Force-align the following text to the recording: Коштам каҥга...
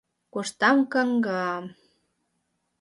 Коштам 0.33 0.77
каҥга... 0.93 1.45